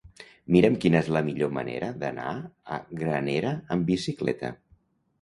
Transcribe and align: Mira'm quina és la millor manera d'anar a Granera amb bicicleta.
Mira'm 0.53 0.77
quina 0.85 0.97
és 1.05 1.11
la 1.17 1.21
millor 1.27 1.53
manera 1.59 1.91
d'anar 2.05 2.33
a 2.79 2.83
Granera 3.05 3.55
amb 3.77 3.91
bicicleta. 3.95 4.57